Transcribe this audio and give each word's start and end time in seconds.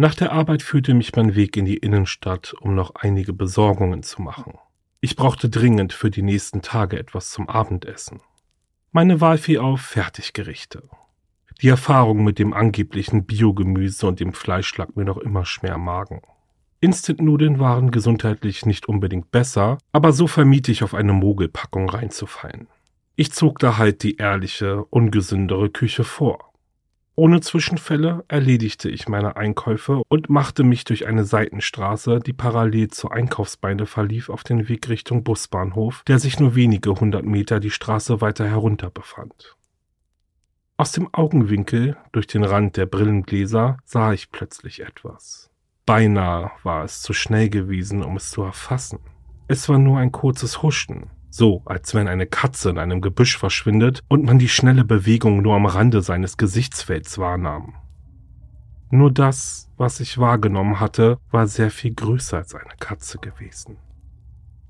Nach 0.00 0.14
der 0.14 0.32
Arbeit 0.32 0.62
führte 0.62 0.94
mich 0.94 1.14
mein 1.14 1.34
Weg 1.34 1.58
in 1.58 1.66
die 1.66 1.76
Innenstadt, 1.76 2.54
um 2.62 2.74
noch 2.74 2.94
einige 2.94 3.34
Besorgungen 3.34 4.02
zu 4.02 4.22
machen. 4.22 4.54
Ich 5.02 5.14
brauchte 5.14 5.50
dringend 5.50 5.92
für 5.92 6.10
die 6.10 6.22
nächsten 6.22 6.62
Tage 6.62 6.98
etwas 6.98 7.30
zum 7.30 7.50
Abendessen. 7.50 8.22
Meine 8.92 9.20
Wahl 9.20 9.36
fiel 9.36 9.58
auf 9.58 9.82
Fertiggerichte. 9.82 10.88
Die 11.60 11.68
Erfahrung 11.68 12.24
mit 12.24 12.38
dem 12.38 12.54
angeblichen 12.54 13.26
Biogemüse 13.26 14.06
und 14.06 14.20
dem 14.20 14.32
Fleisch 14.32 14.74
lag 14.78 14.88
mir 14.94 15.04
noch 15.04 15.18
immer 15.18 15.44
schwer 15.44 15.74
im 15.74 15.84
Magen. 15.84 16.22
Instant-Nudeln 16.80 17.58
waren 17.58 17.90
gesundheitlich 17.90 18.64
nicht 18.64 18.88
unbedingt 18.88 19.30
besser, 19.30 19.76
aber 19.92 20.14
so 20.14 20.26
vermied 20.26 20.70
ich 20.70 20.82
auf 20.82 20.94
eine 20.94 21.12
Mogelpackung 21.12 21.90
reinzufallen. 21.90 22.68
Ich 23.16 23.32
zog 23.32 23.58
da 23.58 23.76
halt 23.76 24.02
die 24.02 24.16
ehrliche, 24.16 24.82
ungesündere 24.86 25.68
Küche 25.68 26.04
vor. 26.04 26.49
Ohne 27.16 27.40
Zwischenfälle 27.40 28.24
erledigte 28.28 28.88
ich 28.88 29.08
meine 29.08 29.36
Einkäufe 29.36 30.02
und 30.08 30.30
machte 30.30 30.62
mich 30.64 30.84
durch 30.84 31.06
eine 31.06 31.24
Seitenstraße, 31.24 32.20
die 32.20 32.32
parallel 32.32 32.88
zur 32.88 33.12
Einkaufsbeine 33.12 33.86
verlief, 33.86 34.30
auf 34.30 34.42
den 34.42 34.68
Weg 34.68 34.88
Richtung 34.88 35.22
Busbahnhof, 35.22 36.02
der 36.06 36.18
sich 36.18 36.40
nur 36.40 36.54
wenige 36.54 36.94
hundert 36.94 37.24
Meter 37.24 37.60
die 37.60 37.70
Straße 37.70 38.20
weiter 38.20 38.48
herunter 38.48 38.90
befand. 38.90 39.56
Aus 40.76 40.92
dem 40.92 41.12
Augenwinkel, 41.12 41.98
durch 42.12 42.26
den 42.26 42.42
Rand 42.42 42.78
der 42.78 42.86
Brillengläser, 42.86 43.76
sah 43.84 44.14
ich 44.14 44.30
plötzlich 44.30 44.80
etwas. 44.80 45.50
Beinahe 45.84 46.52
war 46.62 46.84
es 46.84 47.02
zu 47.02 47.12
schnell 47.12 47.50
gewesen, 47.50 48.02
um 48.02 48.16
es 48.16 48.30
zu 48.30 48.42
erfassen. 48.42 49.00
Es 49.46 49.68
war 49.68 49.78
nur 49.78 49.98
ein 49.98 50.12
kurzes 50.12 50.62
Huschen, 50.62 51.10
so, 51.30 51.62
als 51.64 51.94
wenn 51.94 52.08
eine 52.08 52.26
Katze 52.26 52.70
in 52.70 52.78
einem 52.78 53.00
Gebüsch 53.00 53.38
verschwindet 53.38 54.02
und 54.08 54.24
man 54.24 54.38
die 54.38 54.48
schnelle 54.48 54.84
Bewegung 54.84 55.42
nur 55.42 55.54
am 55.54 55.66
Rande 55.66 56.02
seines 56.02 56.36
Gesichtsfelds 56.36 57.18
wahrnahm. 57.18 57.74
Nur 58.90 59.12
das, 59.12 59.70
was 59.76 60.00
ich 60.00 60.18
wahrgenommen 60.18 60.80
hatte, 60.80 61.18
war 61.30 61.46
sehr 61.46 61.70
viel 61.70 61.94
größer 61.94 62.38
als 62.38 62.54
eine 62.56 62.74
Katze 62.78 63.18
gewesen. 63.18 63.78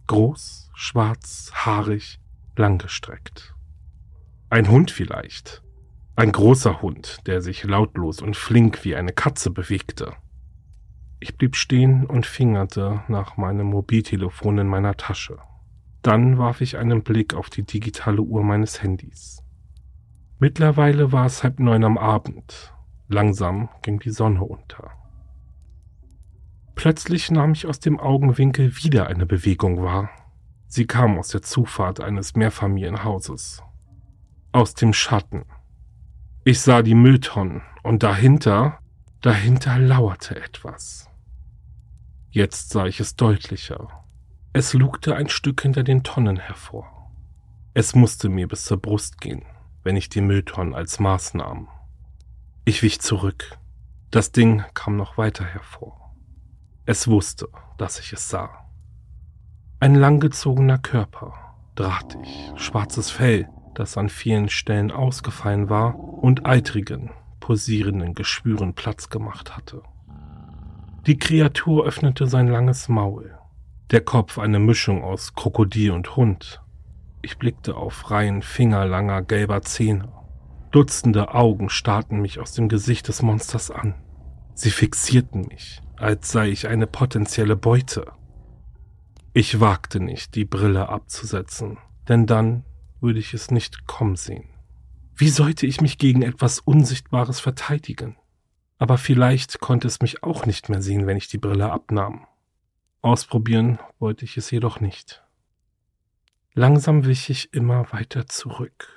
Groß, 0.09 0.71
schwarz, 0.75 1.51
haarig, 1.55 2.21
langgestreckt. 2.57 3.55
Ein 4.51 4.69
Hund 4.69 4.91
vielleicht. 4.91 5.63
Ein 6.17 6.33
großer 6.33 6.83
Hund, 6.83 7.27
der 7.27 7.41
sich 7.41 7.65
lautlos 7.65 8.21
und 8.21 8.37
flink 8.37 8.85
wie 8.85 8.95
eine 8.95 9.13
Katze 9.13 9.51
bewegte. 9.51 10.13
Ich 11.19 11.39
blieb 11.39 11.57
stehen 11.57 12.05
und 12.05 12.27
fingerte 12.27 13.03
nach 13.09 13.39
meinem 13.39 13.69
Mobiltelefon 13.69 14.59
in 14.59 14.67
meiner 14.67 14.97
Tasche. 14.97 15.39
Dann 16.03 16.39
warf 16.39 16.61
ich 16.61 16.79
einen 16.79 17.03
Blick 17.03 17.35
auf 17.35 17.51
die 17.51 17.63
digitale 17.63 18.23
Uhr 18.23 18.43
meines 18.43 18.83
Handys. 18.83 19.43
Mittlerweile 20.39 21.13
war 21.13 21.27
es 21.27 21.43
halb 21.43 21.61
neun 21.61 21.85
am 21.85 21.99
Abend. 21.99 22.75
Langsam 23.09 23.69
ging 23.83 23.99
die 23.99 24.11
Sonne 24.11 24.43
unter. 24.43 24.91
Plötzlich 26.75 27.31
nahm 27.31 27.53
ich 27.53 27.67
aus 27.67 27.79
dem 27.81 28.01
Augenwinkel 28.01 28.75
wieder 28.83 29.09
eine 29.09 29.27
Bewegung 29.27 29.83
wahr. 29.83 30.09
Sie 30.67 30.87
kam 30.87 31.19
aus 31.19 31.29
der 31.29 31.43
Zufahrt 31.43 32.01
eines 32.01 32.37
Mehrfamilienhauses. 32.37 33.63
Aus 34.53 34.75
dem 34.75 34.95
Schatten. 34.95 35.45
Ich 36.45 36.61
sah 36.61 36.81
die 36.81 36.95
Mülltonnen 36.95 37.61
und 37.83 38.03
dahinter, 38.03 38.79
dahinter 39.21 39.79
lauerte 39.79 40.37
etwas. 40.37 41.11
Jetzt 42.31 42.71
sah 42.71 42.87
ich 42.87 43.01
es 43.01 43.15
deutlicher. 43.15 44.00
Es 44.53 44.75
lugte 44.75 45.15
ein 45.15 45.29
Stück 45.29 45.63
hinter 45.63 45.85
den 45.85 46.03
Tonnen 46.03 46.37
hervor. 46.37 47.13
Es 47.73 47.95
musste 47.95 48.29
mir 48.29 48.49
bis 48.49 48.65
zur 48.65 48.79
Brust 48.79 49.21
gehen, 49.21 49.45
wenn 49.85 49.95
ich 49.95 50.09
die 50.09 50.21
Mülltonnen 50.21 50.75
als 50.75 50.99
Maß 50.99 51.35
nahm. 51.35 51.69
Ich 52.65 52.83
wich 52.83 53.01
zurück. 53.01 53.59
Das 54.11 54.33
Ding 54.33 54.65
kam 54.75 54.97
noch 54.97 55.17
weiter 55.17 55.45
hervor. 55.45 56.17
Es 56.85 57.07
wusste, 57.07 57.49
dass 57.79 58.01
ich 58.01 58.13
es 58.13 58.29
sah. 58.29 58.51
Ein 59.79 59.95
langgezogener 59.95 60.79
Körper, 60.79 61.33
drahtig, 61.77 62.29
schwarzes 62.57 63.09
Fell, 63.09 63.49
das 63.75 63.97
an 63.97 64.09
vielen 64.09 64.49
Stellen 64.49 64.91
ausgefallen 64.91 65.69
war 65.69 65.97
und 65.97 66.45
eitrigen, 66.45 67.11
posierenden 67.39 68.15
Geschwüren 68.15 68.75
Platz 68.75 69.11
gemacht 69.11 69.57
hatte. 69.57 69.85
Die 71.07 71.19
Kreatur 71.19 71.87
öffnete 71.87 72.27
sein 72.27 72.49
langes 72.49 72.89
Maul, 72.89 73.39
der 73.91 74.01
Kopf 74.01 74.39
eine 74.39 74.61
Mischung 74.61 75.03
aus 75.03 75.35
Krokodil 75.35 75.91
und 75.91 76.17
Hund. 76.17 76.63
Ich 77.23 77.39
blickte 77.39 77.77
auf 77.77 78.11
Reihen 78.11 78.43
fingerlanger 78.43 79.23
gelber 79.23 79.63
Zähne. 79.63 80.13
Dutzende 80.71 81.35
Augen 81.35 81.69
starrten 81.69 82.21
mich 82.21 82.39
aus 82.39 82.53
dem 82.53 82.69
Gesicht 82.69 83.09
des 83.09 83.23
Monsters 83.23 83.71
an. 83.71 83.95
Sie 84.55 84.71
fixierten 84.71 85.43
mich, 85.49 85.83
als 85.97 86.31
sei 86.31 86.51
ich 86.51 86.69
eine 86.69 86.87
potenzielle 86.87 87.57
Beute. 87.57 88.07
Ich 89.33 89.59
wagte 89.59 90.01
nicht, 90.01 90.37
die 90.37 90.45
Brille 90.45 90.89
abzusetzen, 90.89 91.79
denn 92.09 92.27
dann 92.27 92.65
würde 93.01 93.19
ich 93.19 93.35
es 93.35 93.51
nicht 93.51 93.87
kommen 93.89 94.17
sehen. 94.17 94.45
Wie 95.17 95.29
sollte 95.29 95.67
ich 95.67 95.81
mich 95.81 95.99
gegen 95.99 96.23
etwas 96.23 96.61
Unsichtbares 96.61 97.41
verteidigen? 97.41 98.17
Aber 98.79 98.99
vielleicht 98.99 99.61
konnte 99.61 99.89
es 99.89 100.01
mich 100.01 100.23
auch 100.23 100.47
nicht 100.47 100.69
mehr 100.69 100.81
sehen, 100.81 101.07
wenn 101.07 101.17
ich 101.17 101.29
die 101.29 101.39
Brille 101.39 101.71
abnahm. 101.71 102.27
Ausprobieren 103.03 103.79
wollte 103.99 104.25
ich 104.27 104.37
es 104.37 104.51
jedoch 104.51 104.81
nicht. 104.81 105.23
Langsam 106.53 107.07
wich 107.07 107.31
ich 107.31 107.55
immer 107.55 107.91
weiter 107.93 108.27
zurück. 108.27 108.89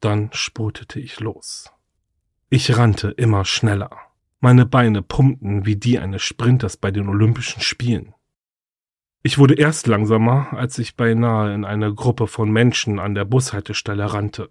Dann 0.00 0.30
spurtete 0.32 1.00
ich 1.00 1.20
los. 1.20 1.70
Ich 2.48 2.76
rannte 2.78 3.10
immer 3.10 3.44
schneller. 3.44 3.90
Meine 4.40 4.64
Beine 4.64 5.02
pumpten 5.02 5.66
wie 5.66 5.76
die 5.76 5.98
eines 5.98 6.22
Sprinters 6.22 6.76
bei 6.76 6.90
den 6.90 7.08
Olympischen 7.08 7.60
Spielen. 7.60 8.14
Ich 9.22 9.38
wurde 9.38 9.54
erst 9.54 9.86
langsamer, 9.86 10.52
als 10.52 10.78
ich 10.78 10.96
beinahe 10.96 11.54
in 11.54 11.64
eine 11.64 11.94
Gruppe 11.94 12.26
von 12.26 12.50
Menschen 12.50 12.98
an 12.98 13.14
der 13.14 13.24
Bushaltestelle 13.24 14.12
rannte. 14.12 14.48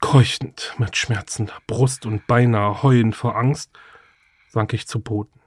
Keuchend, 0.00 0.74
mit 0.78 0.96
schmerzender 0.96 1.58
Brust 1.66 2.06
und 2.06 2.26
beinahe 2.26 2.82
heulend 2.82 3.14
vor 3.14 3.36
Angst, 3.36 3.70
sank 4.48 4.72
ich 4.72 4.86
zu 4.86 5.00
Boden. 5.00 5.41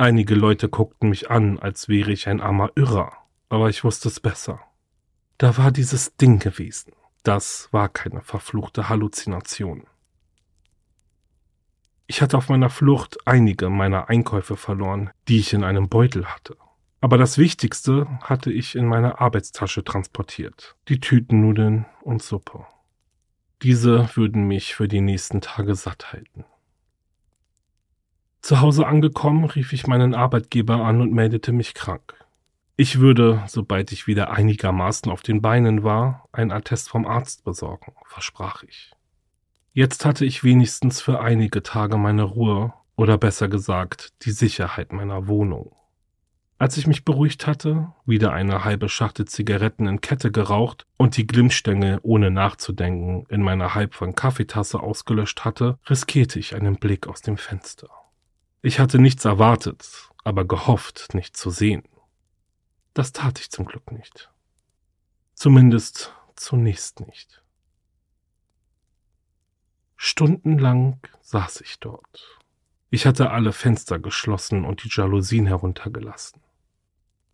Einige 0.00 0.36
Leute 0.36 0.68
guckten 0.68 1.08
mich 1.08 1.28
an, 1.28 1.58
als 1.58 1.88
wäre 1.88 2.12
ich 2.12 2.28
ein 2.28 2.40
armer 2.40 2.70
Irrer, 2.76 3.12
aber 3.48 3.68
ich 3.68 3.82
wusste 3.82 4.08
es 4.08 4.20
besser. 4.20 4.60
Da 5.38 5.58
war 5.58 5.72
dieses 5.72 6.16
Ding 6.16 6.38
gewesen. 6.38 6.92
Das 7.24 7.68
war 7.72 7.88
keine 7.88 8.22
verfluchte 8.22 8.88
Halluzination. 8.88 9.88
Ich 12.06 12.22
hatte 12.22 12.38
auf 12.38 12.48
meiner 12.48 12.70
Flucht 12.70 13.18
einige 13.26 13.68
meiner 13.70 14.08
Einkäufe 14.08 14.56
verloren, 14.56 15.10
die 15.26 15.40
ich 15.40 15.52
in 15.52 15.64
einem 15.64 15.88
Beutel 15.88 16.26
hatte. 16.26 16.56
Aber 17.00 17.18
das 17.18 17.36
Wichtigste 17.36 18.06
hatte 18.22 18.52
ich 18.52 18.76
in 18.76 18.86
meiner 18.86 19.20
Arbeitstasche 19.20 19.82
transportiert. 19.82 20.76
Die 20.88 21.00
Tütennudeln 21.00 21.86
und 22.02 22.22
Suppe. 22.22 22.66
Diese 23.62 24.08
würden 24.14 24.44
mich 24.44 24.76
für 24.76 24.86
die 24.86 25.00
nächsten 25.00 25.40
Tage 25.40 25.74
satt 25.74 26.12
halten. 26.12 26.44
Zu 28.48 28.62
Hause 28.62 28.86
angekommen, 28.86 29.44
rief 29.44 29.74
ich 29.74 29.86
meinen 29.86 30.14
Arbeitgeber 30.14 30.76
an 30.76 31.02
und 31.02 31.12
meldete 31.12 31.52
mich 31.52 31.74
krank. 31.74 32.14
Ich 32.78 32.98
würde, 32.98 33.42
sobald 33.46 33.92
ich 33.92 34.06
wieder 34.06 34.30
einigermaßen 34.30 35.12
auf 35.12 35.20
den 35.20 35.42
Beinen 35.42 35.82
war, 35.82 36.26
ein 36.32 36.50
Attest 36.50 36.88
vom 36.88 37.06
Arzt 37.06 37.44
besorgen, 37.44 37.92
versprach 38.06 38.62
ich. 38.62 38.92
Jetzt 39.74 40.06
hatte 40.06 40.24
ich 40.24 40.44
wenigstens 40.44 41.02
für 41.02 41.20
einige 41.20 41.62
Tage 41.62 41.98
meine 41.98 42.22
Ruhe 42.22 42.72
oder 42.96 43.18
besser 43.18 43.48
gesagt 43.48 44.14
die 44.22 44.30
Sicherheit 44.30 44.94
meiner 44.94 45.28
Wohnung. 45.28 45.76
Als 46.56 46.78
ich 46.78 46.86
mich 46.86 47.04
beruhigt 47.04 47.46
hatte, 47.46 47.92
wieder 48.06 48.32
eine 48.32 48.64
halbe 48.64 48.88
Schachtel 48.88 49.26
Zigaretten 49.26 49.86
in 49.86 50.00
Kette 50.00 50.32
geraucht 50.32 50.86
und 50.96 51.18
die 51.18 51.26
Glimmstängel 51.26 51.98
ohne 52.00 52.30
nachzudenken 52.30 53.26
in 53.28 53.42
meiner 53.42 53.74
halbvollen 53.74 54.14
Kaffeetasse 54.14 54.80
ausgelöscht 54.80 55.44
hatte, 55.44 55.78
riskierte 55.90 56.38
ich 56.38 56.54
einen 56.54 56.76
Blick 56.76 57.08
aus 57.08 57.20
dem 57.20 57.36
Fenster. 57.36 57.90
Ich 58.62 58.80
hatte 58.80 58.98
nichts 58.98 59.24
erwartet, 59.24 60.10
aber 60.24 60.44
gehofft, 60.44 61.14
nichts 61.14 61.38
zu 61.38 61.50
sehen. 61.50 61.84
Das 62.92 63.12
tat 63.12 63.38
ich 63.38 63.50
zum 63.50 63.66
Glück 63.66 63.92
nicht. 63.92 64.30
Zumindest 65.34 66.12
zunächst 66.34 67.00
nicht. 67.00 67.42
Stundenlang 69.96 71.00
saß 71.22 71.60
ich 71.60 71.78
dort. 71.78 72.38
Ich 72.90 73.06
hatte 73.06 73.30
alle 73.30 73.52
Fenster 73.52 73.98
geschlossen 73.98 74.64
und 74.64 74.82
die 74.82 74.88
Jalousien 74.90 75.46
heruntergelassen. 75.46 76.40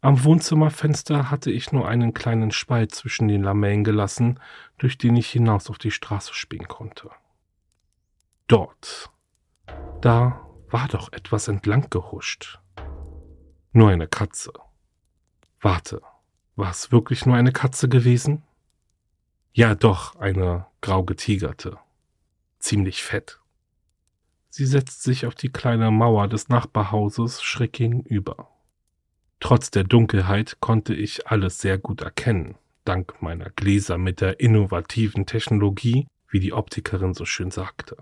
Am 0.00 0.23
Wohnzimmerfenster 0.23 1.31
hatte 1.31 1.50
ich 1.50 1.73
nur 1.73 1.88
einen 1.88 2.12
kleinen 2.12 2.50
Spalt 2.50 2.94
zwischen 2.94 3.29
den 3.29 3.43
Lamellen 3.43 3.85
gelassen, 3.85 4.38
durch 4.77 4.99
den 4.99 5.17
ich 5.17 5.31
hinaus 5.31 5.70
auf 5.70 5.79
die 5.79 5.91
Straße 5.91 6.35
spähen 6.35 6.69
konnte. 6.69 7.11
Dort, 8.47 9.11
da 10.03 10.44
war 10.75 10.88
doch 10.88 11.12
etwas 11.12 11.47
entlang 11.47 11.88
gehuscht. 11.88 12.59
Nur 13.71 13.91
eine 13.91 14.09
Katze. 14.09 14.53
Warte, 15.61 16.03
war 16.56 16.73
es 16.73 16.91
wirklich 16.91 17.26
nur 17.26 17.37
eine 17.37 17.53
Katze 17.53 17.88
gewesen? 17.88 18.43
Ja, 19.53 19.76
doch, 19.76 20.17
eine 20.17 20.67
grau 20.81 21.05
getigerte. 21.05 21.79
Ziemlich 22.59 23.05
fett. 23.05 23.38
Sie 24.50 24.67
setzt 24.67 25.05
sich 25.05 25.26
auf 25.26 25.37
die 25.37 25.53
kleine 25.53 25.93
Mauer 25.93 26.26
des 26.26 26.49
Nachbarhauses 26.49 27.41
schräg 27.41 27.75
gegenüber. 27.75 28.49
Trotz 29.38 29.70
der 29.70 29.85
Dunkelheit 29.85 30.56
konnte 30.59 30.93
ich 30.93 31.29
alles 31.29 31.61
sehr 31.61 31.79
gut 31.79 32.00
erkennen, 32.00 32.56
dank 32.85 33.23
meiner 33.23 33.50
Gläser 33.50 33.97
mit 33.97 34.20
der 34.20 34.41
innovativen 34.41 35.25
Technologie, 35.25 36.09
wie 36.27 36.41
die 36.41 36.53
Optikerin 36.53 37.15
so 37.15 37.25
schön 37.25 37.53
sagte. 37.53 37.97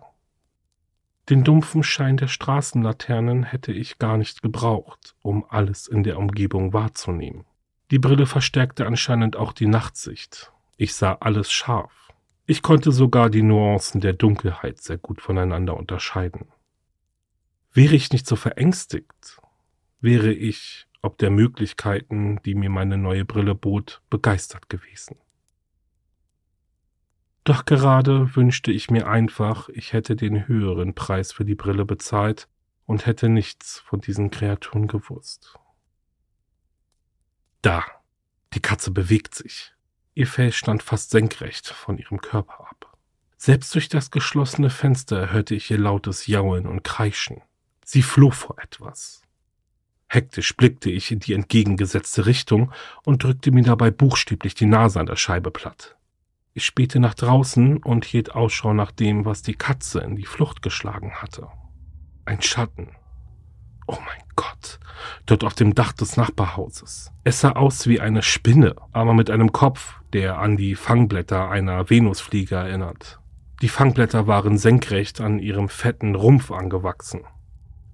Den 1.32 1.44
dumpfen 1.44 1.82
Schein 1.82 2.18
der 2.18 2.28
Straßenlaternen 2.28 3.42
hätte 3.42 3.72
ich 3.72 3.98
gar 3.98 4.18
nicht 4.18 4.42
gebraucht, 4.42 5.14
um 5.22 5.46
alles 5.48 5.88
in 5.88 6.02
der 6.02 6.18
Umgebung 6.18 6.74
wahrzunehmen. 6.74 7.46
Die 7.90 7.98
Brille 7.98 8.26
verstärkte 8.26 8.86
anscheinend 8.86 9.36
auch 9.36 9.54
die 9.54 9.66
Nachtsicht. 9.66 10.52
Ich 10.76 10.94
sah 10.94 11.16
alles 11.20 11.50
scharf. 11.50 12.10
Ich 12.44 12.60
konnte 12.60 12.92
sogar 12.92 13.30
die 13.30 13.40
Nuancen 13.40 14.02
der 14.02 14.12
Dunkelheit 14.12 14.82
sehr 14.82 14.98
gut 14.98 15.22
voneinander 15.22 15.74
unterscheiden. 15.74 16.48
Wäre 17.72 17.94
ich 17.94 18.12
nicht 18.12 18.26
so 18.26 18.36
verängstigt, 18.36 19.40
wäre 20.02 20.34
ich 20.34 20.86
ob 21.00 21.16
der 21.16 21.30
Möglichkeiten, 21.30 22.40
die 22.44 22.54
mir 22.54 22.68
meine 22.68 22.98
neue 22.98 23.24
Brille 23.24 23.54
bot, 23.54 24.02
begeistert 24.10 24.68
gewesen. 24.68 25.16
Doch 27.44 27.64
gerade 27.64 28.36
wünschte 28.36 28.70
ich 28.70 28.90
mir 28.90 29.08
einfach, 29.08 29.68
ich 29.68 29.92
hätte 29.92 30.14
den 30.14 30.46
höheren 30.46 30.94
Preis 30.94 31.32
für 31.32 31.44
die 31.44 31.56
Brille 31.56 31.84
bezahlt 31.84 32.48
und 32.86 33.06
hätte 33.06 33.28
nichts 33.28 33.80
von 33.80 34.00
diesen 34.00 34.30
Kreaturen 34.30 34.86
gewusst. 34.86 35.58
Da, 37.62 37.84
die 38.54 38.60
Katze 38.60 38.90
bewegt 38.90 39.34
sich. 39.34 39.72
Ihr 40.14 40.26
Fell 40.26 40.52
stand 40.52 40.82
fast 40.82 41.10
senkrecht 41.10 41.68
von 41.68 41.98
ihrem 41.98 42.20
Körper 42.20 42.68
ab. 42.68 42.96
Selbst 43.38 43.74
durch 43.74 43.88
das 43.88 44.10
geschlossene 44.10 44.70
Fenster 44.70 45.32
hörte 45.32 45.54
ich 45.54 45.70
ihr 45.70 45.78
lautes 45.78 46.26
Jaulen 46.28 46.66
und 46.66 46.84
Kreischen. 46.84 47.40
Sie 47.84 48.02
floh 48.02 48.30
vor 48.30 48.58
etwas. 48.60 49.22
Hektisch 50.06 50.56
blickte 50.56 50.90
ich 50.90 51.10
in 51.10 51.20
die 51.20 51.32
entgegengesetzte 51.32 52.26
Richtung 52.26 52.70
und 53.04 53.24
drückte 53.24 53.50
mir 53.50 53.64
dabei 53.64 53.90
buchstäblich 53.90 54.54
die 54.54 54.66
Nase 54.66 55.00
an 55.00 55.06
der 55.06 55.16
Scheibe 55.16 55.50
platt. 55.50 55.96
Ich 56.54 56.66
spähte 56.66 57.00
nach 57.00 57.14
draußen 57.14 57.78
und 57.78 58.04
hielt 58.04 58.34
Ausschau 58.34 58.74
nach 58.74 58.90
dem, 58.90 59.24
was 59.24 59.40
die 59.40 59.54
Katze 59.54 60.00
in 60.00 60.16
die 60.16 60.26
Flucht 60.26 60.60
geschlagen 60.60 61.12
hatte. 61.14 61.48
Ein 62.26 62.42
Schatten. 62.42 62.90
Oh 63.86 63.96
mein 64.04 64.22
Gott, 64.36 64.78
dort 65.24 65.44
auf 65.44 65.54
dem 65.54 65.74
Dach 65.74 65.92
des 65.92 66.18
Nachbarhauses. 66.18 67.10
Es 67.24 67.40
sah 67.40 67.52
aus 67.52 67.86
wie 67.86 68.00
eine 68.00 68.22
Spinne, 68.22 68.76
aber 68.92 69.14
mit 69.14 69.30
einem 69.30 69.52
Kopf, 69.52 69.94
der 70.12 70.38
an 70.38 70.58
die 70.58 70.74
Fangblätter 70.74 71.48
einer 71.48 71.88
Venusfliege 71.88 72.56
erinnert. 72.56 73.18
Die 73.62 73.68
Fangblätter 73.68 74.26
waren 74.26 74.58
senkrecht 74.58 75.22
an 75.22 75.38
ihrem 75.38 75.70
fetten 75.70 76.14
Rumpf 76.14 76.50
angewachsen. 76.50 77.22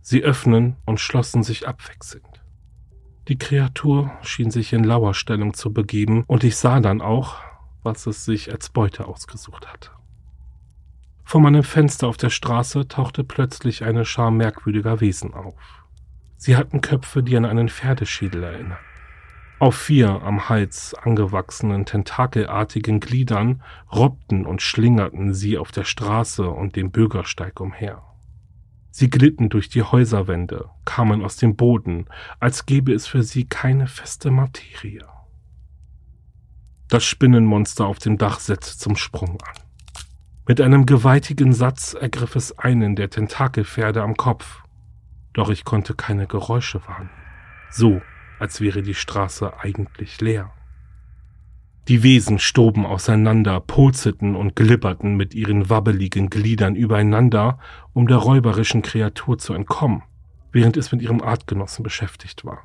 Sie 0.01 0.23
öffnen 0.23 0.77
und 0.85 0.99
schlossen 0.99 1.45
sich 1.45 1.69
abwechselnd. 1.69 2.43
Die 3.29 3.39
Kreatur 3.39 4.11
schien 4.23 4.51
sich 4.51 4.73
in 4.73 4.83
Lauerstellung 4.83 5.55
zu 5.55 5.73
begeben, 5.73 6.25
und 6.27 6.43
ich 6.45 6.57
sah 6.57 6.81
dann 6.81 7.01
auch, 7.01 7.37
was 7.89 8.07
es 8.07 8.27
sich 8.27 8.53
als 8.53 8.69
Beute 8.69 9.07
ausgesucht 9.07 9.67
hatte. 9.67 9.91
Vor 11.25 11.41
meinem 11.41 11.63
Fenster 11.63 12.07
auf 12.07 12.19
der 12.19 12.29
Straße 12.29 12.87
tauchte 12.87 13.25
plötzlich 13.25 13.83
eine 13.83 14.05
Schar 14.05 14.31
merkwürdiger 14.31 15.01
Wesen 15.01 15.33
auf. 15.33 15.55
Sie 16.37 16.55
hatten 16.55 16.83
Köpfe, 16.83 17.23
die 17.23 17.37
an 17.37 17.47
einen 17.47 17.71
Pferdeschädel 17.71 18.45
erinnern. 18.45 18.79
Auf 19.59 19.75
vier 19.75 20.23
am 20.23 20.51
Hals 20.51 20.95
angewachsenen 20.95 21.87
tentakelartigen 21.87 23.01
Gliedern 23.01 23.63
robbten 23.91 24.45
und 24.45 24.61
schlingerten 24.61 25.33
sie 25.33 25.57
auf 25.57 25.73
der 25.73 25.85
Straße 25.85 26.49
und 26.49 26.77
dem 26.77 26.91
Bürgersteig 26.91 27.59
umher. 27.59 28.03
Sie 28.91 29.09
glitten 29.09 29.49
durch 29.49 29.71
die 29.71 29.83
Häuserwände, 29.83 30.69
kamen 30.85 31.25
aus 31.25 31.37
dem 31.37 31.57
Boden, 31.57 32.07
als 32.39 32.67
gäbe 32.67 32.93
es 32.93 33.07
für 33.07 33.23
sie 33.23 33.47
keine 33.47 33.87
feste 33.87 34.31
Materie. 34.31 35.07
Das 36.89 37.05
Spinnenmonster 37.05 37.87
auf 37.87 37.99
dem 37.99 38.17
Dach 38.17 38.41
setzte 38.41 38.79
zum 38.79 38.97
Sprung 38.97 39.39
an. 39.43 39.63
Mit 40.47 40.59
einem 40.63 40.87
gewaltigen 40.87 41.53
Satz 41.53 41.93
ergriff 41.93 42.35
es 42.35 42.59
einen 42.59 42.97
der 42.97 43.11
Tentakelpferde 43.11 44.03
am 44.03 44.17
Kopf, 44.17 44.63
doch 45.35 45.51
ich 45.51 45.67
konnte 45.67 45.95
keine 45.95 46.27
Geräusche 46.27 46.81
wahrnehmen, 46.87 47.11
so 47.71 48.01
als 48.39 48.63
wäre 48.63 48.81
die 48.81 48.95
Straße 48.95 49.59
eigentlich 49.61 50.23
leer. 50.23 50.51
Die 51.89 52.03
Wesen 52.03 52.39
stoben 52.39 52.87
auseinander, 52.87 53.61
purzelten 53.61 54.35
und 54.35 54.57
glibberten 54.57 55.15
mit 55.15 55.35
ihren 55.35 55.69
wabbeligen 55.69 56.31
Gliedern 56.31 56.75
übereinander, 56.75 57.59
um 57.93 58.07
der 58.07 58.17
räuberischen 58.17 58.81
Kreatur 58.81 59.37
zu 59.37 59.53
entkommen, 59.53 60.03
während 60.53 60.79
es 60.79 60.91
mit 60.93 61.03
ihrem 61.03 61.21
Artgenossen 61.21 61.83
beschäftigt 61.83 62.47
war. 62.47 62.61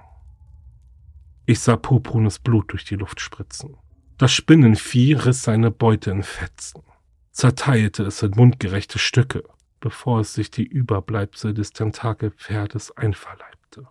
Ich 1.46 1.60
sah 1.60 1.76
purpurnes 1.76 2.40
Blut 2.40 2.72
durch 2.72 2.86
die 2.86 2.96
Luft 2.96 3.20
spritzen. 3.20 3.76
Das 4.18 4.32
Spinnenvieh 4.32 5.14
riss 5.14 5.42
seine 5.42 5.72
Beute 5.72 6.12
in 6.12 6.24
Fetzen, 6.24 6.84
zerteilte 7.32 8.04
es 8.04 8.22
in 8.22 8.32
mundgerechte 8.32 9.00
Stücke, 9.00 9.44
bevor 9.80 10.20
es 10.20 10.34
sich 10.34 10.52
die 10.52 10.66
Überbleibsel 10.66 11.54
des 11.54 11.72
Tentakelpferdes 11.72 12.96
einverleibte. 12.96 13.88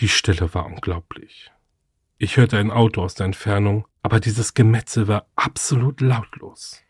Die 0.00 0.08
Stille 0.08 0.52
war 0.54 0.66
unglaublich. 0.66 1.52
Ich 2.18 2.38
hörte 2.38 2.58
ein 2.58 2.70
Auto 2.70 3.02
aus 3.02 3.14
der 3.14 3.26
Entfernung, 3.26 3.86
aber 4.02 4.18
dieses 4.18 4.54
Gemetzel 4.54 5.06
war 5.06 5.26
absolut 5.36 6.00
lautlos. 6.00 6.82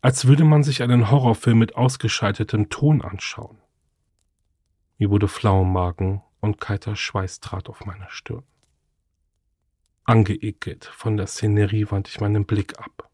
Als 0.00 0.26
würde 0.26 0.44
man 0.44 0.64
sich 0.64 0.82
einen 0.82 1.10
Horrorfilm 1.10 1.58
mit 1.58 1.76
ausgeschaltetem 1.76 2.68
Ton 2.68 3.00
anschauen. 3.00 3.58
Mir 4.98 5.10
wurde 5.10 5.28
flau 5.28 5.64
Magen 5.64 6.22
und 6.40 6.60
kalter 6.60 6.96
Schweiß 6.96 7.40
trat 7.40 7.68
auf 7.68 7.86
meine 7.86 8.06
Stirn. 8.08 8.44
Angeekelt 10.06 10.84
von 10.84 11.16
der 11.16 11.26
Szenerie 11.26 11.90
wandte 11.90 12.10
ich 12.10 12.20
meinen 12.20 12.44
Blick 12.44 12.78
ab. 12.78 13.10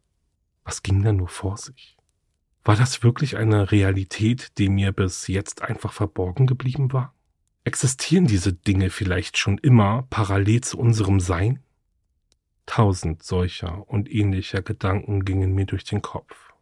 Was 0.65 0.83
ging 0.83 1.03
da 1.05 1.13
nur 1.13 1.29
vor 1.29 1.57
sich? 1.57 1.97
War 2.65 2.75
das 2.75 3.05
wirklich 3.05 3.37
eine 3.37 3.71
Realität, 3.71 4.59
die 4.59 4.69
mir 4.69 4.91
bis 4.91 5.29
jetzt 5.29 5.63
einfach 5.63 5.93
verborgen 5.93 6.49
geblieben 6.49 6.93
war? 6.93 7.15
Existieren 7.63 8.27
diese 8.27 8.53
Dinge 8.53 8.91
vielleicht 8.91 9.39
schon 9.39 9.59
immer 9.59 10.07
parallel 10.11 10.63
zu 10.63 10.79
unserem 10.79 11.21
Sein? 11.21 11.63
Tausend 12.67 13.23
solcher 13.23 13.89
und 13.89 14.11
ähnlicher 14.11 14.63
Gedanken 14.63 15.25
gingen 15.25 15.55
mir 15.55 15.67
durch 15.67 15.85
den 15.85 16.03
Kopf. 16.03 16.53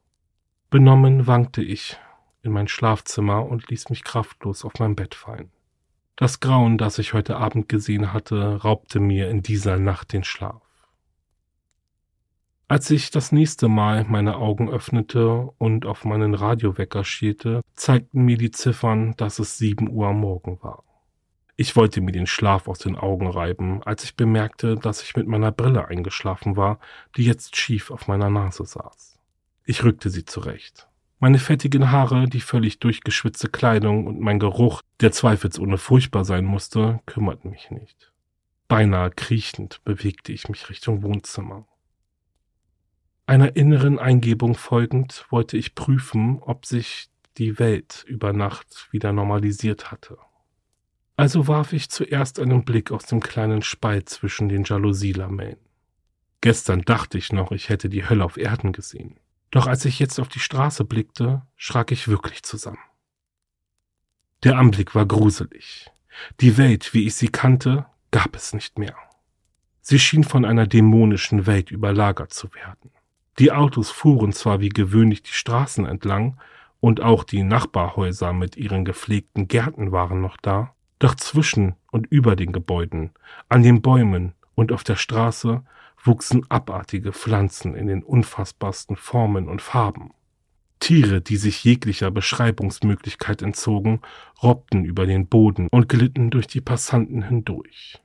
Benommen 0.68 1.26
wankte 1.26 1.62
ich 1.62 1.96
in 2.42 2.52
mein 2.52 2.68
Schlafzimmer 2.68 3.46
und 3.46 3.68
ließ 3.70 3.88
mich 3.88 4.04
kraftlos 4.04 4.64
auf 4.64 4.74
mein 4.78 4.94
Bett 4.94 5.14
fallen. 5.14 5.50
Das 6.18 6.40
Grauen, 6.40 6.78
das 6.78 6.98
ich 6.98 7.12
heute 7.12 7.36
Abend 7.36 7.68
gesehen 7.68 8.12
hatte, 8.12 8.56
raubte 8.64 8.98
mir 8.98 9.30
in 9.30 9.40
dieser 9.40 9.78
Nacht 9.78 10.12
den 10.12 10.24
Schlaf. 10.24 10.60
Als 12.66 12.90
ich 12.90 13.12
das 13.12 13.30
nächste 13.30 13.68
Mal 13.68 14.02
meine 14.02 14.34
Augen 14.34 14.68
öffnete 14.68 15.48
und 15.58 15.86
auf 15.86 16.04
meinen 16.04 16.34
Radiowecker 16.34 17.04
schielte, 17.04 17.60
zeigten 17.74 18.24
mir 18.24 18.36
die 18.36 18.50
Ziffern, 18.50 19.14
dass 19.16 19.38
es 19.38 19.58
sieben 19.58 19.88
Uhr 19.88 20.08
am 20.08 20.18
Morgen 20.18 20.60
war. 20.60 20.82
Ich 21.56 21.76
wollte 21.76 22.00
mir 22.00 22.10
den 22.10 22.26
Schlaf 22.26 22.66
aus 22.66 22.80
den 22.80 22.96
Augen 22.96 23.28
reiben, 23.28 23.84
als 23.84 24.02
ich 24.02 24.16
bemerkte, 24.16 24.74
dass 24.74 25.04
ich 25.04 25.14
mit 25.14 25.28
meiner 25.28 25.52
Brille 25.52 25.86
eingeschlafen 25.86 26.56
war, 26.56 26.80
die 27.16 27.26
jetzt 27.26 27.54
schief 27.54 27.92
auf 27.92 28.08
meiner 28.08 28.28
Nase 28.28 28.64
saß. 28.64 29.20
Ich 29.64 29.84
rückte 29.84 30.10
sie 30.10 30.24
zurecht. 30.24 30.87
Meine 31.20 31.40
fettigen 31.40 31.90
Haare, 31.90 32.28
die 32.28 32.40
völlig 32.40 32.78
durchgeschwitzte 32.78 33.48
Kleidung 33.48 34.06
und 34.06 34.20
mein 34.20 34.38
Geruch, 34.38 34.82
der 35.00 35.10
zweifelsohne 35.10 35.76
furchtbar 35.76 36.24
sein 36.24 36.44
musste, 36.44 37.00
kümmerten 37.06 37.50
mich 37.50 37.70
nicht. 37.70 38.12
Beinahe 38.68 39.10
kriechend 39.10 39.82
bewegte 39.84 40.32
ich 40.32 40.48
mich 40.48 40.70
Richtung 40.70 41.02
Wohnzimmer. 41.02 41.66
Einer 43.26 43.56
inneren 43.56 43.98
Eingebung 43.98 44.54
folgend 44.54 45.26
wollte 45.30 45.56
ich 45.56 45.74
prüfen, 45.74 46.38
ob 46.40 46.66
sich 46.66 47.10
die 47.36 47.58
Welt 47.58 48.04
über 48.06 48.32
Nacht 48.32 48.88
wieder 48.92 49.12
normalisiert 49.12 49.90
hatte. 49.90 50.18
Also 51.16 51.48
warf 51.48 51.72
ich 51.72 51.90
zuerst 51.90 52.38
einen 52.38 52.64
Blick 52.64 52.92
aus 52.92 53.06
dem 53.06 53.20
kleinen 53.20 53.62
Spalt 53.62 54.08
zwischen 54.08 54.48
den 54.48 54.62
Jalousie-Lamellen. 54.62 55.58
Gestern 56.40 56.82
dachte 56.82 57.18
ich 57.18 57.32
noch, 57.32 57.50
ich 57.50 57.68
hätte 57.68 57.88
die 57.88 58.08
Hölle 58.08 58.24
auf 58.24 58.36
Erden 58.36 58.72
gesehen. 58.72 59.18
Doch 59.50 59.66
als 59.66 59.84
ich 59.84 59.98
jetzt 59.98 60.18
auf 60.18 60.28
die 60.28 60.40
Straße 60.40 60.84
blickte, 60.84 61.42
schrak 61.56 61.92
ich 61.92 62.08
wirklich 62.08 62.42
zusammen. 62.42 62.78
Der 64.44 64.56
Anblick 64.56 64.94
war 64.94 65.06
gruselig. 65.06 65.90
Die 66.40 66.56
Welt, 66.56 66.94
wie 66.94 67.06
ich 67.06 67.14
sie 67.14 67.28
kannte, 67.28 67.86
gab 68.10 68.36
es 68.36 68.52
nicht 68.52 68.78
mehr. 68.78 68.96
Sie 69.80 69.98
schien 69.98 70.24
von 70.24 70.44
einer 70.44 70.66
dämonischen 70.66 71.46
Welt 71.46 71.70
überlagert 71.70 72.32
zu 72.32 72.52
werden. 72.54 72.90
Die 73.38 73.52
Autos 73.52 73.90
fuhren 73.90 74.32
zwar 74.32 74.60
wie 74.60 74.68
gewöhnlich 74.68 75.22
die 75.22 75.32
Straßen 75.32 75.86
entlang, 75.86 76.38
und 76.80 77.00
auch 77.00 77.24
die 77.24 77.42
Nachbarhäuser 77.42 78.32
mit 78.32 78.56
ihren 78.56 78.84
gepflegten 78.84 79.48
Gärten 79.48 79.90
waren 79.90 80.20
noch 80.20 80.36
da, 80.36 80.74
doch 80.98 81.14
zwischen 81.16 81.74
und 81.90 82.06
über 82.06 82.36
den 82.36 82.52
Gebäuden, 82.52 83.10
an 83.48 83.62
den 83.62 83.82
Bäumen 83.82 84.34
und 84.54 84.70
auf 84.70 84.84
der 84.84 84.96
Straße 84.96 85.64
wuchsen 86.02 86.48
abartige 86.50 87.12
Pflanzen 87.12 87.74
in 87.74 87.86
den 87.86 88.02
unfassbarsten 88.02 88.96
Formen 88.96 89.48
und 89.48 89.62
Farben. 89.62 90.12
Tiere, 90.80 91.20
die 91.20 91.36
sich 91.36 91.64
jeglicher 91.64 92.10
Beschreibungsmöglichkeit 92.10 93.42
entzogen, 93.42 94.00
robbten 94.42 94.84
über 94.84 95.06
den 95.06 95.26
Boden 95.26 95.68
und 95.70 95.88
glitten 95.88 96.30
durch 96.30 96.46
die 96.46 96.60
Passanten 96.60 97.22
hindurch. 97.22 98.00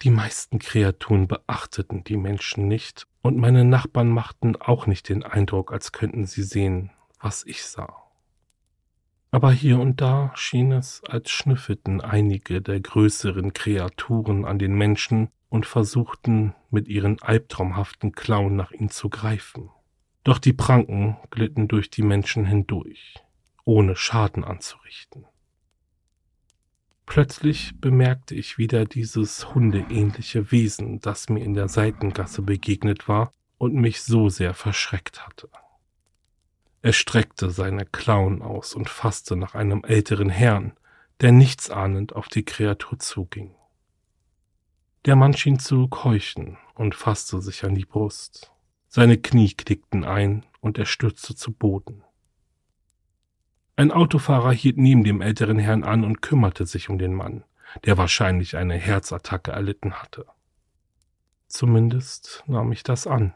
Die 0.00 0.10
meisten 0.10 0.58
Kreaturen 0.58 1.28
beachteten 1.28 2.04
die 2.04 2.16
Menschen 2.16 2.66
nicht, 2.66 3.06
und 3.20 3.36
meine 3.36 3.64
Nachbarn 3.64 4.08
machten 4.08 4.56
auch 4.56 4.86
nicht 4.86 5.08
den 5.08 5.22
Eindruck, 5.22 5.72
als 5.72 5.92
könnten 5.92 6.24
sie 6.24 6.42
sehen, 6.42 6.90
was 7.20 7.44
ich 7.46 7.64
sah 7.64 8.02
aber 9.32 9.50
hier 9.50 9.80
und 9.80 10.02
da 10.02 10.30
schien 10.34 10.72
es, 10.72 11.02
als 11.04 11.30
schnüffelten 11.30 12.02
einige 12.02 12.60
der 12.60 12.80
größeren 12.80 13.54
Kreaturen 13.54 14.44
an 14.44 14.58
den 14.58 14.74
Menschen 14.74 15.30
und 15.52 15.66
versuchten 15.66 16.54
mit 16.70 16.88
ihren 16.88 17.20
albtraumhaften 17.20 18.12
Klauen 18.12 18.56
nach 18.56 18.70
ihm 18.70 18.88
zu 18.88 19.10
greifen. 19.10 19.68
Doch 20.24 20.38
die 20.38 20.54
Pranken 20.54 21.18
glitten 21.28 21.68
durch 21.68 21.90
die 21.90 22.00
Menschen 22.00 22.46
hindurch, 22.46 23.16
ohne 23.64 23.94
Schaden 23.94 24.44
anzurichten. 24.44 25.26
Plötzlich 27.04 27.78
bemerkte 27.78 28.34
ich 28.34 28.56
wieder 28.56 28.86
dieses 28.86 29.54
hundeähnliche 29.54 30.50
Wesen, 30.50 31.00
das 31.00 31.28
mir 31.28 31.44
in 31.44 31.52
der 31.52 31.68
Seitengasse 31.68 32.40
begegnet 32.40 33.06
war 33.06 33.30
und 33.58 33.74
mich 33.74 34.00
so 34.00 34.30
sehr 34.30 34.54
verschreckt 34.54 35.26
hatte. 35.26 35.50
Er 36.80 36.94
streckte 36.94 37.50
seine 37.50 37.84
Klauen 37.84 38.40
aus 38.40 38.72
und 38.74 38.88
fasste 38.88 39.36
nach 39.36 39.54
einem 39.54 39.84
älteren 39.84 40.30
Herrn, 40.30 40.72
der 41.20 41.32
nichtsahnend 41.32 42.14
auf 42.14 42.28
die 42.28 42.46
Kreatur 42.46 42.98
zuging. 42.98 43.54
Der 45.04 45.16
Mann 45.16 45.36
schien 45.36 45.58
zu 45.58 45.88
keuchen 45.88 46.58
und 46.74 46.94
fasste 46.94 47.42
sich 47.42 47.64
an 47.64 47.74
die 47.74 47.84
Brust. 47.84 48.52
Seine 48.86 49.18
Knie 49.18 49.52
knickten 49.52 50.04
ein 50.04 50.46
und 50.60 50.78
er 50.78 50.86
stürzte 50.86 51.34
zu 51.34 51.52
Boden. 51.52 52.04
Ein 53.74 53.90
Autofahrer 53.90 54.52
hielt 54.52 54.76
neben 54.76 55.02
dem 55.02 55.20
älteren 55.20 55.58
Herrn 55.58 55.82
an 55.82 56.04
und 56.04 56.22
kümmerte 56.22 56.66
sich 56.66 56.88
um 56.88 56.98
den 56.98 57.14
Mann, 57.14 57.42
der 57.84 57.98
wahrscheinlich 57.98 58.56
eine 58.56 58.76
Herzattacke 58.76 59.50
erlitten 59.50 59.94
hatte. 59.94 60.24
Zumindest 61.48 62.44
nahm 62.46 62.70
ich 62.70 62.84
das 62.84 63.08
an. 63.08 63.34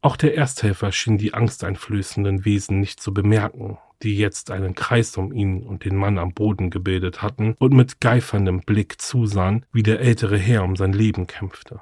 Auch 0.00 0.16
der 0.16 0.36
Ersthelfer 0.36 0.90
schien 0.90 1.18
die 1.18 1.34
angsteinflößenden 1.34 2.46
Wesen 2.46 2.80
nicht 2.80 3.00
zu 3.00 3.12
bemerken, 3.12 3.76
die 4.02 4.16
jetzt 4.16 4.50
einen 4.50 4.74
Kreis 4.74 5.16
um 5.16 5.32
ihn 5.32 5.62
und 5.62 5.84
den 5.84 5.96
Mann 5.96 6.18
am 6.18 6.32
Boden 6.32 6.70
gebildet 6.70 7.22
hatten 7.22 7.54
und 7.58 7.72
mit 7.72 8.00
geiferndem 8.00 8.60
Blick 8.60 9.00
zusahen, 9.00 9.64
wie 9.72 9.82
der 9.82 10.00
ältere 10.00 10.38
Herr 10.38 10.64
um 10.64 10.76
sein 10.76 10.92
Leben 10.92 11.26
kämpfte. 11.26 11.80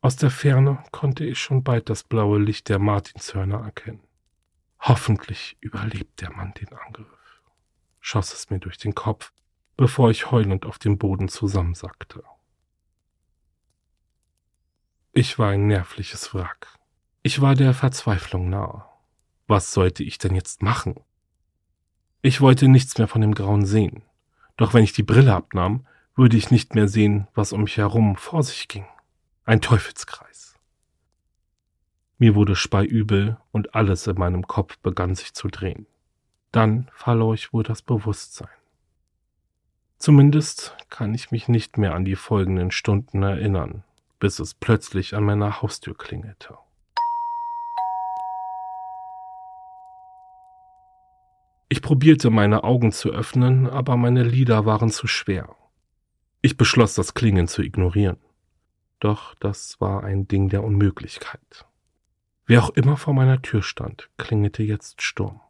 Aus 0.00 0.16
der 0.16 0.30
Ferne 0.30 0.84
konnte 0.92 1.24
ich 1.24 1.38
schon 1.38 1.64
bald 1.64 1.88
das 1.88 2.04
blaue 2.04 2.38
Licht 2.38 2.68
der 2.68 2.78
Martinshörner 2.78 3.60
erkennen. 3.60 4.02
Hoffentlich 4.80 5.56
überlebt 5.60 6.20
der 6.20 6.32
Mann 6.32 6.54
den 6.54 6.68
Angriff, 6.68 7.42
schoss 8.00 8.32
es 8.32 8.50
mir 8.50 8.58
durch 8.58 8.78
den 8.78 8.94
Kopf, 8.94 9.32
bevor 9.76 10.10
ich 10.10 10.30
heulend 10.30 10.64
auf 10.64 10.78
dem 10.78 10.98
Boden 10.98 11.28
zusammensackte. 11.28 12.22
Ich 15.12 15.38
war 15.38 15.50
ein 15.50 15.66
nervliches 15.66 16.34
Wrack. 16.34 16.68
Ich 17.22 17.40
war 17.40 17.54
der 17.54 17.74
Verzweiflung 17.74 18.50
nahe. 18.50 18.84
Was 19.46 19.72
sollte 19.72 20.02
ich 20.02 20.18
denn 20.18 20.34
jetzt 20.34 20.62
machen? 20.62 20.96
Ich 22.20 22.40
wollte 22.40 22.66
nichts 22.66 22.98
mehr 22.98 23.06
von 23.06 23.20
dem 23.20 23.34
Grauen 23.34 23.64
sehen. 23.64 24.02
Doch 24.56 24.74
wenn 24.74 24.82
ich 24.82 24.92
die 24.92 25.04
Brille 25.04 25.34
abnahm, 25.34 25.86
würde 26.16 26.36
ich 26.36 26.50
nicht 26.50 26.74
mehr 26.74 26.88
sehen, 26.88 27.28
was 27.34 27.52
um 27.52 27.62
mich 27.62 27.76
herum 27.76 28.16
vor 28.16 28.42
sich 28.42 28.68
ging. 28.68 28.86
Ein 29.44 29.60
Teufelskreis. 29.60 30.54
Mir 32.18 32.34
wurde 32.34 32.56
speiübel 32.56 33.36
und 33.52 33.74
alles 33.74 34.06
in 34.06 34.18
meinem 34.18 34.46
Kopf 34.46 34.78
begann 34.78 35.14
sich 35.14 35.34
zu 35.34 35.48
drehen. 35.48 35.86
Dann 36.50 36.90
verlor 36.92 37.34
ich 37.34 37.52
wohl 37.52 37.62
das 37.62 37.82
Bewusstsein. 37.82 38.48
Zumindest 39.98 40.74
kann 40.88 41.14
ich 41.14 41.30
mich 41.30 41.48
nicht 41.48 41.78
mehr 41.78 41.94
an 41.94 42.04
die 42.04 42.16
folgenden 42.16 42.70
Stunden 42.70 43.22
erinnern, 43.22 43.84
bis 44.18 44.38
es 44.38 44.54
plötzlich 44.54 45.14
an 45.14 45.24
meiner 45.24 45.62
Haustür 45.62 45.96
klingelte. 45.96 46.56
Ich 51.68 51.82
probierte 51.82 52.30
meine 52.30 52.64
Augen 52.64 52.92
zu 52.92 53.10
öffnen, 53.10 53.68
aber 53.68 53.96
meine 53.96 54.22
Lider 54.22 54.66
waren 54.66 54.90
zu 54.90 55.06
schwer. 55.06 55.54
Ich 56.40 56.56
beschloss, 56.56 56.94
das 56.94 57.14
Klingen 57.14 57.48
zu 57.48 57.62
ignorieren. 57.62 58.18
Doch 59.00 59.34
das 59.34 59.80
war 59.80 60.04
ein 60.04 60.28
Ding 60.28 60.48
der 60.48 60.62
Unmöglichkeit. 60.62 61.66
Wer 62.46 62.62
auch 62.62 62.70
immer 62.70 62.96
vor 62.96 63.14
meiner 63.14 63.42
Tür 63.42 63.62
stand, 63.62 64.08
klingelte 64.16 64.62
jetzt 64.62 65.02
Sturm. 65.02 65.40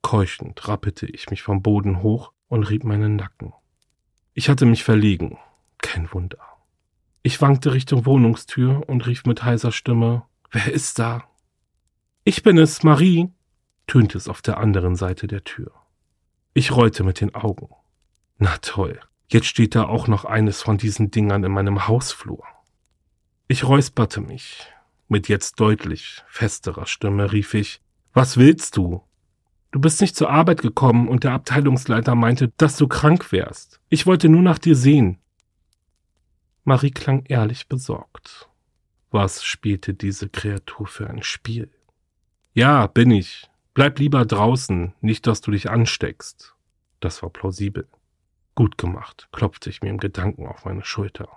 Keuchend 0.00 0.66
rappelte 0.66 1.06
ich 1.06 1.30
mich 1.30 1.42
vom 1.42 1.62
Boden 1.62 2.02
hoch 2.02 2.32
und 2.48 2.64
rieb 2.64 2.84
meinen 2.84 3.16
Nacken. 3.16 3.52
Ich 4.32 4.48
hatte 4.48 4.64
mich 4.64 4.82
verlegen. 4.82 5.38
Kein 5.78 6.10
Wunder. 6.12 6.38
Ich 7.22 7.40
wankte 7.40 7.74
Richtung 7.74 8.06
Wohnungstür 8.06 8.88
und 8.88 9.06
rief 9.06 9.24
mit 9.26 9.44
heiser 9.44 9.72
Stimme, 9.72 10.24
Wer 10.50 10.72
ist 10.72 10.98
da? 10.98 11.24
Ich 12.24 12.42
bin 12.42 12.58
es, 12.58 12.82
Marie, 12.82 13.30
tönte 13.86 14.18
es 14.18 14.28
auf 14.28 14.42
der 14.42 14.58
anderen 14.58 14.96
Seite 14.96 15.26
der 15.26 15.44
Tür. 15.44 15.72
Ich 16.54 16.72
rollte 16.72 17.04
mit 17.04 17.20
den 17.20 17.34
Augen. 17.34 17.68
Na 18.38 18.56
toll, 18.58 19.00
jetzt 19.28 19.46
steht 19.46 19.74
da 19.74 19.84
auch 19.84 20.08
noch 20.08 20.24
eines 20.24 20.62
von 20.62 20.78
diesen 20.78 21.10
Dingern 21.10 21.44
in 21.44 21.52
meinem 21.52 21.86
Hausflur. 21.88 22.44
Ich 23.48 23.64
räusperte 23.64 24.20
mich. 24.20 24.66
Mit 25.08 25.28
jetzt 25.28 25.60
deutlich 25.60 26.22
festerer 26.26 26.86
Stimme 26.86 27.32
rief 27.32 27.54
ich, 27.54 27.82
was 28.12 28.36
willst 28.36 28.76
du? 28.76 29.02
Du 29.70 29.80
bist 29.80 30.00
nicht 30.00 30.16
zur 30.16 30.30
Arbeit 30.30 30.60
gekommen 30.60 31.08
und 31.08 31.24
der 31.24 31.32
Abteilungsleiter 31.32 32.14
meinte, 32.14 32.52
dass 32.56 32.76
du 32.76 32.88
krank 32.88 33.32
wärst. 33.32 33.80
Ich 33.88 34.06
wollte 34.06 34.28
nur 34.28 34.42
nach 34.42 34.58
dir 34.58 34.76
sehen. 34.76 35.18
Marie 36.64 36.90
klang 36.90 37.24
ehrlich 37.26 37.68
besorgt. 37.68 38.48
Was 39.10 39.44
spielte 39.44 39.94
diese 39.94 40.28
Kreatur 40.28 40.86
für 40.86 41.08
ein 41.08 41.22
Spiel? 41.22 41.70
Ja, 42.54 42.86
bin 42.86 43.10
ich, 43.10 43.50
Bleib 43.74 43.98
lieber 43.98 44.26
draußen, 44.26 44.92
nicht 45.00 45.26
dass 45.26 45.40
du 45.40 45.50
dich 45.50 45.70
ansteckst. 45.70 46.54
Das 47.00 47.22
war 47.22 47.30
plausibel. 47.30 47.88
Gut 48.54 48.76
gemacht, 48.76 49.28
klopfte 49.32 49.70
ich 49.70 49.80
mir 49.80 49.88
im 49.88 49.98
Gedanken 49.98 50.46
auf 50.46 50.66
meine 50.66 50.84
Schulter. 50.84 51.28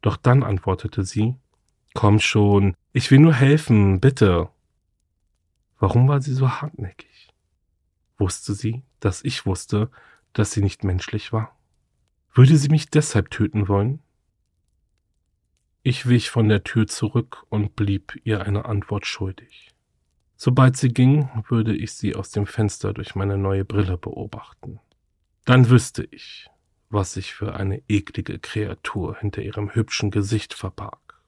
Doch 0.00 0.16
dann 0.16 0.42
antwortete 0.44 1.04
sie, 1.04 1.34
Komm 1.94 2.20
schon, 2.20 2.74
ich 2.92 3.10
will 3.10 3.18
nur 3.18 3.34
helfen, 3.34 4.00
bitte. 4.00 4.48
Warum 5.78 6.08
war 6.08 6.22
sie 6.22 6.32
so 6.32 6.48
hartnäckig? 6.48 7.28
Wusste 8.16 8.54
sie, 8.54 8.82
dass 9.00 9.24
ich 9.24 9.44
wusste, 9.44 9.90
dass 10.32 10.52
sie 10.52 10.62
nicht 10.62 10.84
menschlich 10.84 11.32
war? 11.32 11.58
Würde 12.32 12.56
sie 12.56 12.68
mich 12.68 12.88
deshalb 12.88 13.30
töten 13.30 13.68
wollen? 13.68 14.00
Ich 15.82 16.08
wich 16.08 16.30
von 16.30 16.48
der 16.48 16.62
Tür 16.62 16.86
zurück 16.86 17.44
und 17.48 17.74
blieb 17.74 18.20
ihr 18.24 18.42
eine 18.42 18.64
Antwort 18.64 19.04
schuldig. 19.04 19.71
Sobald 20.44 20.76
sie 20.76 20.88
ging, 20.88 21.28
würde 21.46 21.72
ich 21.72 21.92
sie 21.92 22.16
aus 22.16 22.32
dem 22.32 22.46
Fenster 22.46 22.92
durch 22.92 23.14
meine 23.14 23.38
neue 23.38 23.64
Brille 23.64 23.96
beobachten. 23.96 24.80
Dann 25.44 25.70
wüsste 25.70 26.02
ich, 26.02 26.50
was 26.90 27.12
sich 27.12 27.32
für 27.32 27.54
eine 27.54 27.80
eklige 27.86 28.40
Kreatur 28.40 29.16
hinter 29.16 29.40
ihrem 29.40 29.72
hübschen 29.72 30.10
Gesicht 30.10 30.52
verbarg. 30.52 31.22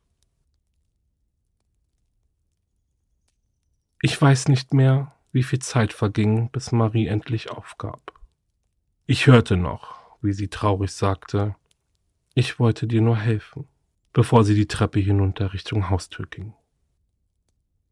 Ich 4.02 4.21
weiß 4.21 4.49
nicht 4.49 4.75
mehr, 4.75 5.14
wie 5.30 5.44
viel 5.44 5.61
Zeit 5.61 5.92
verging, 5.92 6.50
bis 6.50 6.73
Marie 6.73 7.06
endlich 7.06 7.50
aufgab. 7.52 8.21
Ich 9.06 9.28
hörte 9.28 9.56
noch, 9.56 10.18
wie 10.23 10.33
sie 10.33 10.49
traurig 10.49 10.90
sagte, 10.90 11.54
ich 12.35 12.59
wollte 12.59 12.88
dir 12.88 13.00
nur 13.00 13.18
helfen, 13.18 13.68
bevor 14.12 14.42
sie 14.42 14.56
die 14.56 14.66
Treppe 14.66 14.99
hinunter 14.99 15.52
Richtung 15.52 15.88
Haustür 15.88 16.26
ging. 16.26 16.52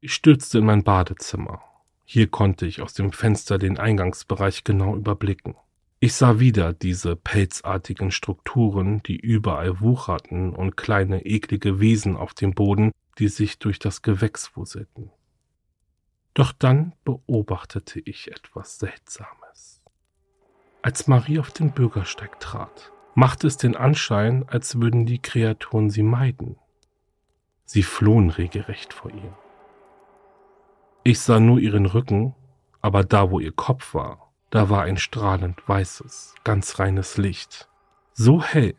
Ich 0.05 0.15
stürzte 0.15 0.59
in 0.59 0.67
mein 0.67 0.83
Badezimmer. 0.83 1.63
Hier 2.05 2.27
konnte 2.27 2.67
ich 2.67 2.83
aus 2.83 2.93
dem 2.93 3.13
Fenster 3.13 3.57
den 3.57 3.79
Eingangsbereich 3.79 4.65
genau 4.65 4.97
überblicken. 4.97 5.55
Ich 6.01 6.15
sah 6.15 6.41
wieder 6.41 6.73
diese 6.73 7.15
pelzartigen 7.15 8.11
Strukturen, 8.11 9.05
die 9.05 9.15
überall 9.15 9.81
wucherten 9.81 10.57
und 10.57 10.77
kleine 10.77 11.25
eklige 11.25 11.79
Wesen 11.79 12.17
auf 12.17 12.35
dem 12.35 12.53
Boden, 12.53 12.91
die 13.21 13.29
sich 13.29 13.61
durch 13.61 13.79
das 13.79 14.03
Gewächs 14.03 14.57
wuselten. 14.57 15.13
Doch 16.35 16.51
dann 16.51 16.95
beobachtete 17.05 18.01
ich 18.01 18.33
etwas 18.33 18.81
Seltsames. 18.81 19.83
Als 20.83 21.07
Marie 21.07 21.39
auf 21.39 21.53
den 21.53 21.71
Bürgersteig 21.71 22.41
trat, 22.41 22.91
machte 23.15 23.47
es 23.47 23.57
den 23.57 23.77
Anschein, 23.77 24.49
als 24.49 24.81
würden 24.81 25.07
die 25.07 25.21
Kreaturen 25.21 25.91
sie 25.91 26.03
meiden. 26.03 26.57
Sie 27.65 27.85
flohen 27.85 28.31
regelrecht 28.31 28.93
vor 28.93 29.13
ihr. 29.13 29.39
Ich 31.05 31.19
sah 31.19 31.41
nur 31.41 31.59
ihren 31.59 31.87
Rücken, 31.87 32.37
aber 32.81 33.03
da, 33.03 33.33
wo 33.33 33.41
ihr 33.41 33.51
Kopf 33.51 33.93
war, 33.93 34.33
da 34.51 34.71
war 34.71 34.83
ein 34.83 34.97
strahlend 34.97 35.69
weißes, 35.69 36.37
ganz 36.45 36.79
reines 36.79 37.17
Licht. 37.17 37.69
So 38.13 38.41
hell, 38.41 38.77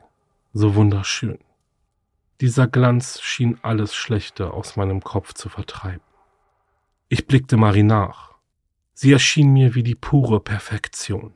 so 0.53 0.75
wunderschön. 0.75 1.39
Dieser 2.39 2.67
Glanz 2.67 3.19
schien 3.21 3.59
alles 3.61 3.93
Schlechte 3.93 4.51
aus 4.51 4.77
meinem 4.77 5.03
Kopf 5.03 5.33
zu 5.33 5.49
vertreiben. 5.49 6.03
Ich 7.09 7.27
blickte 7.27 7.57
Marie 7.57 7.83
nach. 7.83 8.35
Sie 8.93 9.11
erschien 9.11 9.51
mir 9.51 9.75
wie 9.75 9.83
die 9.83 9.95
pure 9.95 10.39
Perfektion. 10.39 11.33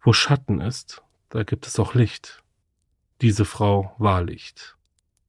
Wo 0.00 0.14
Schatten 0.14 0.62
ist, 0.62 1.02
da 1.28 1.42
gibt 1.42 1.66
es 1.66 1.78
auch 1.78 1.92
Licht. 1.92 2.42
Diese 3.20 3.44
Frau 3.44 3.94
war 3.98 4.22
Licht. 4.22 4.78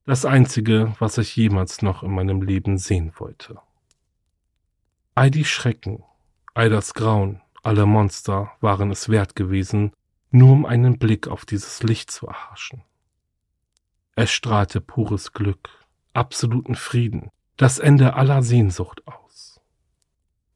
Das 0.06 0.24
Einzige, 0.24 0.94
was 1.00 1.18
ich 1.18 1.36
jemals 1.36 1.82
noch 1.82 2.04
in 2.04 2.12
meinem 2.12 2.42
Leben 2.42 2.78
sehen 2.78 3.12
wollte. 3.18 3.60
All 5.18 5.32
die 5.32 5.46
Schrecken, 5.46 6.04
all 6.54 6.70
das 6.70 6.94
Grauen, 6.94 7.42
alle 7.64 7.88
Monster 7.88 8.52
waren 8.62 8.92
es 8.92 9.10
wert 9.10 9.36
gewesen, 9.36 9.92
nur 10.30 10.52
um 10.52 10.64
einen 10.64 11.00
Blick 11.00 11.28
auf 11.28 11.44
dieses 11.44 11.82
Licht 11.82 12.12
zu 12.12 12.28
erhaschen. 12.28 12.84
Es 14.16 14.30
strahlte 14.30 14.80
pures 14.80 15.34
Glück, 15.34 15.70
absoluten 16.14 16.76
Frieden, 16.76 17.32
das 17.56 17.80
Ende 17.80 18.14
aller 18.14 18.44
Sehnsucht 18.44 19.08
aus. 19.08 19.60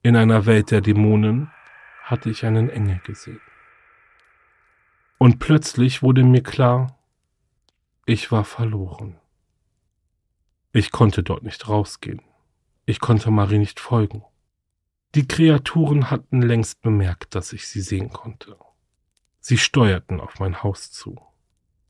In 0.03 0.15
einer 0.15 0.45
Welt 0.45 0.69
der 0.69 0.81
Dämonen 0.81 1.49
hatte 2.03 2.29
ich 2.29 2.45
einen 2.45 2.69
Engel 2.69 2.99
gesehen. 2.99 3.41
Und 5.17 5.39
plötzlich 5.39 6.03
wurde 6.03 6.23
mir 6.23 6.43
klar, 6.43 6.99
ich 8.05 8.31
war 8.31 8.43
verloren. 8.43 9.19
Ich 10.71 10.91
konnte 10.91 11.23
dort 11.23 11.41
nicht 11.41 11.67
rausgehen. 11.67 12.21
Ich 12.85 12.99
konnte 12.99 13.31
Marie 13.31 13.57
nicht 13.57 13.79
folgen. 13.79 14.23
Die 15.13 15.27
Kreaturen 15.27 16.09
hatten 16.09 16.41
längst 16.41 16.81
bemerkt, 16.81 17.35
dass 17.35 17.51
ich 17.51 17.67
sie 17.67 17.81
sehen 17.81 18.11
konnte. 18.11 18.55
Sie 19.41 19.57
steuerten 19.57 20.21
auf 20.21 20.39
mein 20.39 20.63
Haus 20.63 20.91
zu. 20.91 21.19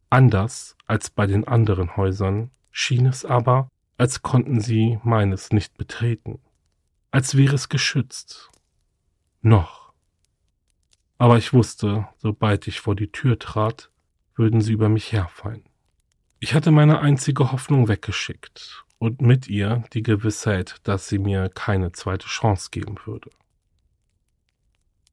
Anders 0.10 0.76
als 0.88 1.12
bei 1.12 1.28
den 1.28 1.48
anderen 1.48 1.96
Häusern 1.98 2.50
schien 2.72 3.06
es 3.06 3.24
aber, 3.24 3.70
als 3.98 4.24
konnten 4.24 4.60
sie 4.60 5.00
meines 5.04 5.52
nicht 5.52 5.78
betreten, 5.78 6.40
als 7.12 7.38
wäre 7.38 7.56
es 7.56 7.70
geschützt. 7.70 8.50
Noch. 9.42 9.94
Aber 11.20 11.38
ich 11.38 11.54
wusste, 11.54 12.08
sobald 12.18 12.68
ich 12.68 12.80
vor 12.80 12.96
die 12.96 13.12
Tür 13.12 13.38
trat, 13.38 13.92
würden 14.34 14.62
sie 14.62 14.74
über 14.74 14.90
mich 14.90 15.12
herfallen. 15.12 15.64
Ich 16.40 16.56
hatte 16.56 16.72
meine 16.72 17.00
einzige 17.02 17.52
Hoffnung 17.52 17.88
weggeschickt 17.88 18.84
und 19.02 19.20
mit 19.20 19.48
ihr 19.48 19.84
die 19.94 20.04
Gewissheit, 20.04 20.76
dass 20.84 21.10
sie 21.10 21.18
mir 21.18 21.50
keine 21.50 21.92
zweite 21.92 22.28
Chance 22.28 22.70
geben 22.70 22.98
würde. 23.06 23.32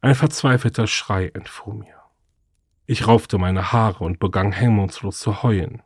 Ein 0.03 0.15
verzweifelter 0.15 0.87
Schrei 0.87 1.29
entfuhr 1.29 1.73
mir. 1.73 1.97
Ich 2.85 3.07
raufte 3.07 3.39
meine 3.39 3.73
Haare 3.73 4.05
und 4.05 4.19
begann 4.19 4.53
hemmungslos 4.53 5.21
zu 5.21 5.43
heulen. 5.43 5.83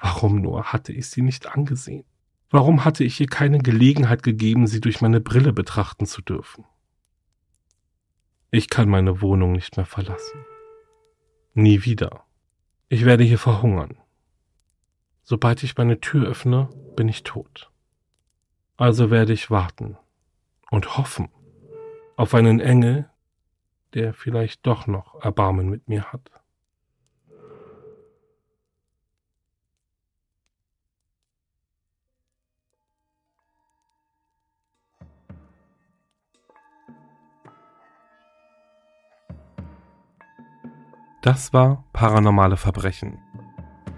Warum 0.00 0.40
nur 0.42 0.72
hatte 0.72 0.92
ich 0.92 1.08
sie 1.08 1.22
nicht 1.22 1.46
angesehen? 1.46 2.04
Warum 2.50 2.84
hatte 2.84 3.04
ich 3.04 3.20
ihr 3.20 3.28
keine 3.28 3.58
Gelegenheit 3.58 4.24
gegeben, 4.24 4.66
sie 4.66 4.80
durch 4.80 5.00
meine 5.00 5.20
Brille 5.20 5.52
betrachten 5.52 6.06
zu 6.06 6.22
dürfen? 6.22 6.64
Ich 8.50 8.68
kann 8.68 8.88
meine 8.88 9.20
Wohnung 9.20 9.52
nicht 9.52 9.76
mehr 9.76 9.86
verlassen. 9.86 10.44
Nie 11.54 11.84
wieder. 11.84 12.24
Ich 12.88 13.04
werde 13.04 13.22
hier 13.22 13.38
verhungern. 13.38 13.96
Sobald 15.28 15.64
ich 15.64 15.76
meine 15.76 15.98
Tür 15.98 16.28
öffne, 16.28 16.68
bin 16.94 17.08
ich 17.08 17.24
tot. 17.24 17.72
Also 18.76 19.10
werde 19.10 19.32
ich 19.32 19.50
warten 19.50 19.98
und 20.70 20.96
hoffen 20.96 21.30
auf 22.16 22.32
einen 22.32 22.60
Engel, 22.60 23.10
der 23.92 24.14
vielleicht 24.14 24.64
doch 24.68 24.86
noch 24.86 25.20
Erbarmen 25.24 25.68
mit 25.68 25.88
mir 25.88 26.12
hat. 26.12 26.30
Das 41.20 41.52
war 41.52 41.82
Paranormale 41.92 42.56
Verbrechen 42.56 43.25